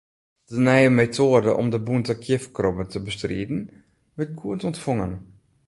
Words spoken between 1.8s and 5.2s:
bûnte kjifkrobbe te bestriden, wurdt goed ûntfongen.